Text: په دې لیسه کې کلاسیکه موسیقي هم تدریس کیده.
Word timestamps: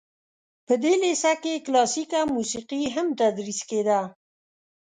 په 0.65 0.73
دې 0.83 0.93
لیسه 1.03 1.33
کې 1.43 1.63
کلاسیکه 1.65 2.19
موسیقي 2.35 2.83
هم 2.95 3.07
تدریس 3.19 3.59
کیده. 3.69 3.99